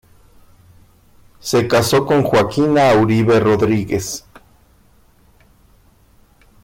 Se 1.39 1.67
casó 1.67 2.07
con 2.07 2.23
Joaquina 2.23 2.91
Uribe 2.95 3.39
Rodríguez. 3.39 4.25